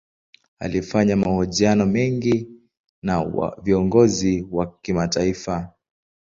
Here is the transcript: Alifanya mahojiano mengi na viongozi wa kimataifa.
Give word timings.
Alifanya 0.59 1.15
mahojiano 1.15 1.85
mengi 1.85 2.47
na 3.03 3.25
viongozi 3.63 4.47
wa 4.51 4.77
kimataifa. 4.81 5.73